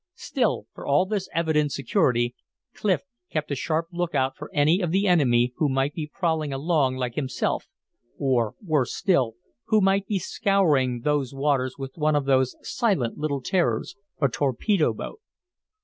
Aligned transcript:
Still, 0.15 0.65
for 0.73 0.83
all 0.87 1.05
this 1.05 1.29
evident 1.31 1.71
security, 1.73 2.33
Clif 2.73 3.01
kept 3.31 3.51
a 3.51 3.55
sharp 3.55 3.85
lookout 3.91 4.35
for 4.35 4.49
any 4.51 4.81
of 4.81 4.89
the 4.89 5.05
enemy 5.05 5.53
who 5.57 5.69
might 5.69 5.93
be 5.93 6.09
prowling 6.11 6.51
along 6.51 6.95
like 6.95 7.13
himself, 7.13 7.67
or, 8.17 8.55
worse 8.65 8.95
still, 8.95 9.35
who 9.65 9.79
might 9.79 10.07
be 10.07 10.17
scouring 10.17 11.01
those 11.01 11.35
waters 11.35 11.75
with 11.77 11.91
one 11.99 12.15
of 12.15 12.25
those 12.25 12.55
silent 12.63 13.19
little 13.19 13.43
terrors, 13.43 13.95
a 14.19 14.27
torpedo 14.27 14.91
boat. 14.91 15.19